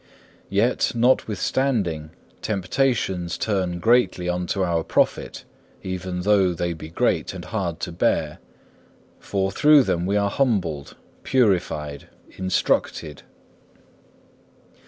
2. 0.49 0.55
Yet, 0.55 0.93
notwithstanding, 0.95 2.09
temptations 2.41 3.37
turn 3.37 3.77
greatly 3.77 4.27
unto 4.27 4.63
our 4.63 4.83
profit, 4.83 5.45
even 5.83 6.21
though 6.21 6.53
they 6.55 6.73
be 6.73 6.89
great 6.89 7.35
and 7.35 7.45
hard 7.45 7.79
to 7.81 7.91
bear; 7.91 8.39
for 9.19 9.51
through 9.51 9.83
them 9.83 10.07
we 10.07 10.17
are 10.17 10.31
humbled, 10.31 10.95
purified, 11.21 12.07
instructed. 12.35 13.21